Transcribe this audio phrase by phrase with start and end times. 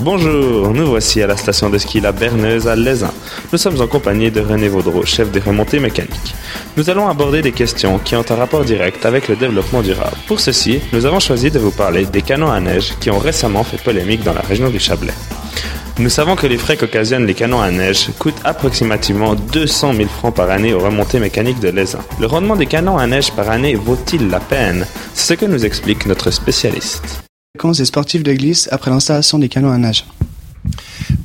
[0.00, 3.12] Bonjour, nous voici à la station de ski La Berneuse à Lézin.
[3.52, 6.34] Nous sommes en compagnie de René Vaudreau, chef des remontées mécaniques.
[6.76, 10.16] Nous allons aborder des questions qui ont un rapport direct avec le développement durable.
[10.26, 13.62] Pour ceci, nous avons choisi de vous parler des canons à neige qui ont récemment
[13.62, 15.14] fait polémique dans la région du Chablais.
[15.98, 20.34] Nous savons que les frais qu'occasionnent les canons à neige coûtent approximativement 200 000 francs
[20.34, 22.00] par année aux remontées mécaniques de l'ESA.
[22.20, 24.86] Le rendement des canons à neige par année vaut-il la peine?
[25.14, 27.24] C'est ce que nous explique notre spécialiste.
[27.62, 30.04] Des sportifs de glisse après l'installation des canons à neige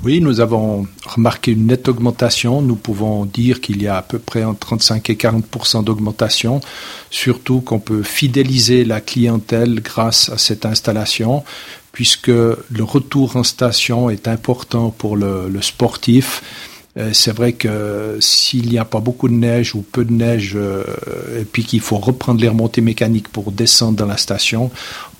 [0.04, 2.62] oui, nous avons remarqué une nette augmentation.
[2.62, 6.62] Nous pouvons dire qu'il y a à peu près entre 35 et 40% d'augmentation,
[7.10, 11.44] surtout qu'on peut fidéliser la clientèle grâce à cette installation,
[11.92, 16.42] puisque le retour en station est important pour le, sportif.
[17.00, 20.54] Euh, c'est vrai que s'il n'y a pas beaucoup de neige ou peu de neige,
[20.56, 20.84] euh,
[21.40, 24.70] et puis qu'il faut reprendre les remontées mécaniques pour descendre dans la station,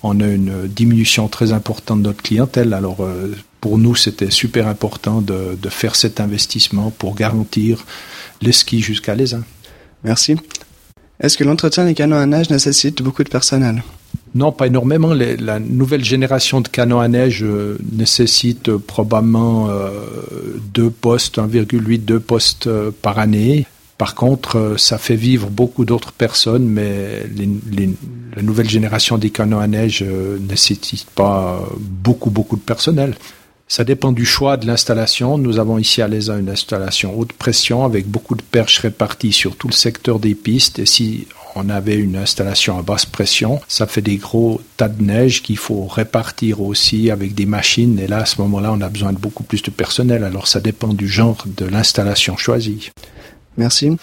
[0.02, 2.74] on a une diminution très importante de notre clientèle.
[2.74, 7.84] Alors, euh, pour nous, c'était super important de, faire cet investissement pour garantir
[8.42, 9.38] le ski jusqu'à l'ESA.
[10.04, 10.36] Merci.
[11.20, 13.82] Est-ce que l'entretien des canons à neige nécessite beaucoup de personnel?
[14.34, 15.12] Non, pas énormément.
[15.12, 19.90] la nouvelle génération de canons à neige euh, nécessite probablement euh,
[20.72, 23.66] deux postes, 1,8, deux postes euh, par année.
[23.98, 27.26] Par contre, ça fait vivre beaucoup d'autres personnes, mais
[28.34, 33.14] la nouvelle génération des canons à neige ne nécessite pas beaucoup, beaucoup de personnel.
[33.68, 35.36] Ça dépend du choix de l'installation.
[35.36, 39.54] Nous avons ici à l'ESA une installation haute pression avec beaucoup de perches réparties sur
[39.54, 40.78] tout le secteur des pistes.
[41.54, 45.56] On avait une installation à basse pression, ça fait des gros tas de neige qu'il
[45.56, 47.98] faut répartir aussi avec des machines.
[47.98, 50.24] Et là, à ce moment-là, on a besoin de beaucoup plus de personnel.
[50.24, 52.90] Alors ça dépend du genre de l'installation choisie.
[53.56, 53.96] Merci.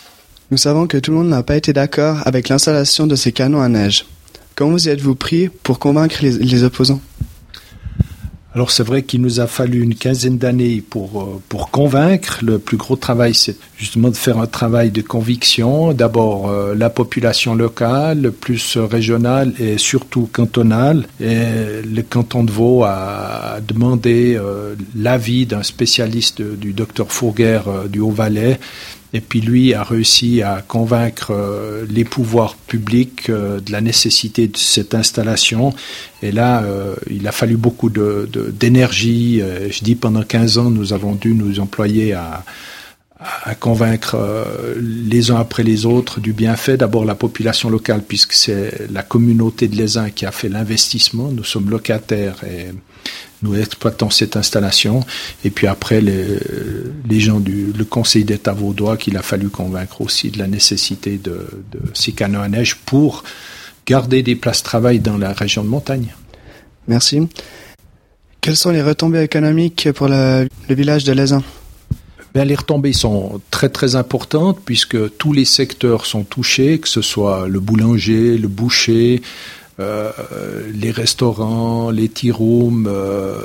[0.52, 3.62] Nous savons que tout le monde n'a pas été d'accord avec l'installation de ces canons
[3.62, 4.06] à neige.
[4.56, 7.02] Comment vous y êtes-vous pris pour convaincre les opposants?
[8.58, 12.40] Alors c'est vrai qu'il nous a fallu une quinzaine d'années pour, euh, pour convaincre.
[12.42, 15.94] Le plus gros travail, c'est justement de faire un travail de conviction.
[15.94, 21.06] D'abord euh, la population locale, plus régionale et surtout cantonale.
[21.22, 27.60] Et le canton de Vaud a demandé euh, l'avis d'un spécialiste du docteur Fourguer
[27.92, 28.60] du Haut-Valais
[29.14, 34.48] et puis lui a réussi à convaincre euh, les pouvoirs publics euh, de la nécessité
[34.48, 35.74] de cette installation.
[36.22, 39.42] Et là, euh, il a fallu beaucoup d'énergie.
[39.70, 42.44] Je dis pendant 15 ans, nous avons dû nous employer à,
[43.60, 44.16] convaincre
[44.80, 46.78] les uns après les autres du bienfait.
[46.78, 51.32] D'abord la population locale, puisque c'est la communauté de l'Aisin qui a fait l'investissement.
[51.32, 52.68] Nous sommes locataires et
[53.42, 55.02] nous exploitons cette installation.
[55.44, 56.40] Et puis après, les,
[57.08, 61.18] les gens du le Conseil d'État vaudois qu'il a fallu convaincre aussi de la nécessité
[61.18, 63.24] de, de ces canaux à neige pour
[63.86, 66.14] garder des places de travail dans la région de montagne.
[66.88, 67.28] Merci.
[68.42, 71.44] Quelles sont les retombées économiques pour le, le village de Lézin
[72.34, 77.02] ben, les retombées sont très très importantes puisque tous les secteurs sont touchés, que ce
[77.02, 79.24] soit le boulanger, le boucher,
[79.80, 80.12] euh,
[80.74, 83.36] les restaurants, les tea rooms, euh,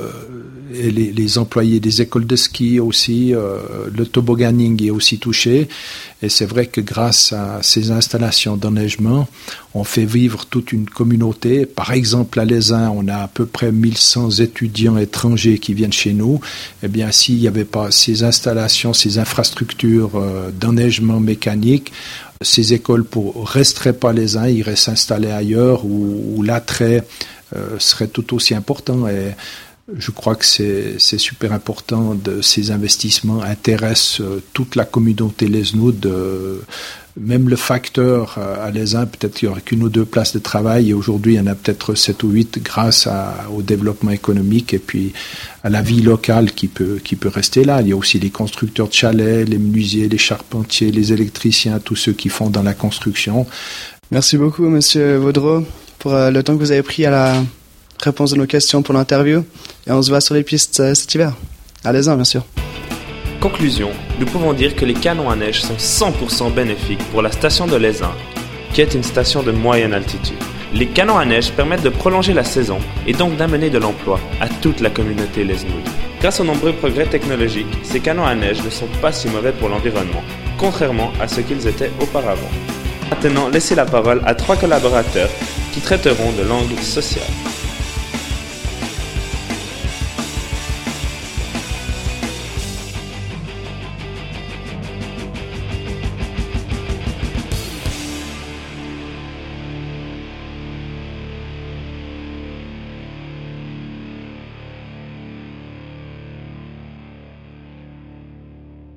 [0.73, 3.59] et les, les, employés des écoles de ski aussi, euh,
[3.95, 5.67] le tobogganing est aussi touché.
[6.23, 9.27] Et c'est vrai que grâce à ces installations d'enneigement,
[9.75, 11.67] on fait vivre toute une communauté.
[11.67, 16.13] Par exemple, à Lézin, on a à peu près 1100 étudiants étrangers qui viennent chez
[16.13, 16.39] nous.
[16.81, 20.19] Eh bien, s'il n'y avait pas ces installations, ces infrastructures
[20.59, 21.91] d'enneigement mécanique,
[22.43, 27.03] ces écoles pour resteraient pas les uns, iraient s'installer ailleurs où, l'attrait
[27.55, 29.05] euh, serait tout aussi important.
[29.97, 36.09] Je crois que c'est super important de ces investissements intéressent euh, toute la communauté lesnoud.
[37.17, 40.39] même le facteur euh, à l'ESIN, peut-être qu'il y aurait qu'une ou deux places de
[40.39, 43.09] travail et aujourd'hui il y en a peut-être sept ou huit grâce
[43.53, 45.11] au développement économique et puis
[45.63, 47.81] à la vie locale qui peut, qui peut rester là.
[47.81, 51.97] Il y a aussi les constructeurs de chalets, les menuisiers, les charpentiers, les électriciens, tous
[51.97, 53.45] ceux qui font dans la construction.
[54.11, 55.65] Merci beaucoup Monsieur Vaudreau
[55.99, 57.43] pour le temps que vous avez pris à la
[58.03, 59.43] réponse à nos questions pour l'interview.
[59.87, 61.33] Et on se voit sur les pistes euh, cet hiver.
[61.83, 62.45] Allez-y, bien sûr.
[63.39, 63.89] Conclusion,
[64.19, 67.75] nous pouvons dire que les canons à neige sont 100% bénéfiques pour la station de
[67.75, 68.13] Lézin,
[68.73, 70.37] qui est une station de moyenne altitude.
[70.73, 74.47] Les canons à neige permettent de prolonger la saison et donc d'amener de l'emploi à
[74.47, 75.87] toute la communauté lesnoude.
[76.21, 79.67] Grâce aux nombreux progrès technologiques, ces canons à neige ne sont pas si mauvais pour
[79.67, 80.23] l'environnement,
[80.57, 82.49] contrairement à ce qu'ils étaient auparavant.
[83.11, 85.29] Maintenant, laissez la parole à trois collaborateurs
[85.73, 87.27] qui traiteront de l'angle social.